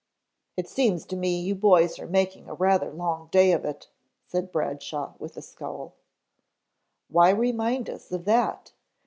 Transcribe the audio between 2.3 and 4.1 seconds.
a rather long day of it,"